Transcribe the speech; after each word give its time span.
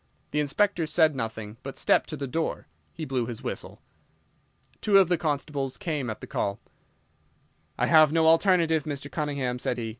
The 0.31 0.39
Inspector 0.39 0.83
said 0.87 1.15
nothing, 1.15 1.57
but, 1.61 1.77
stepping 1.77 2.07
to 2.07 2.17
the 2.17 2.25
door, 2.25 2.65
he 2.91 3.05
blew 3.05 3.27
his 3.27 3.43
whistle. 3.43 3.83
Two 4.81 4.97
of 4.97 5.09
his 5.09 5.19
constables 5.19 5.77
came 5.77 6.09
at 6.09 6.21
the 6.21 6.25
call. 6.25 6.59
"I 7.77 7.85
have 7.85 8.11
no 8.11 8.25
alternative, 8.25 8.85
Mr. 8.85 9.11
Cunningham," 9.11 9.59
said 9.59 9.77
he. 9.77 9.89